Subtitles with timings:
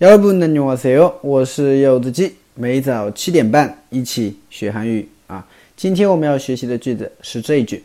[0.00, 1.20] 여러분 안녕하세요.
[1.22, 5.46] 我是柚子鸡，每早七点半一起学韩语啊。
[5.76, 7.84] 今天我们要学习的句子是这一句：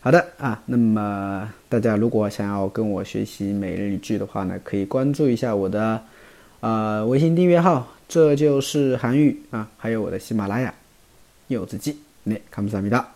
[0.00, 0.62] 好的啊。
[0.66, 6.00] 那么大家如果想要跟我学习每日一句的话呢，可以关注一下我的
[6.60, 10.72] 呃微信订阅号，这就是韩语啊，还有我的喜马拉雅
[11.48, 11.98] 柚子记。
[12.22, 13.13] 那看不上米的。